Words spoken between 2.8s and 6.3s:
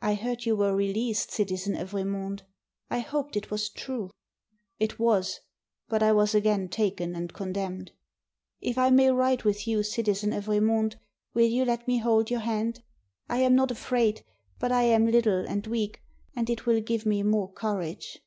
I hoped it was true?" "It was. But I